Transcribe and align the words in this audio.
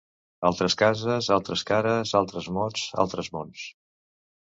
Altres 0.47 0.75
cases 0.79 1.29
altres 1.37 1.65
cares 1.73 2.17
altres 2.23 2.51
mots 2.59 2.91
altres 3.07 3.35
mons. 3.39 3.73